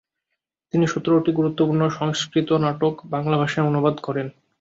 তিনি 0.73 0.85
সতেরটি 0.87 1.31
গুরুত্বপূর্ণ 1.35 1.83
সংস্কৃত 1.89 2.49
নাটক 2.63 2.93
বাংলা 3.13 3.35
ভাষায় 3.37 3.67
অনুবাদ 3.67 3.95
করেন। 3.99 4.27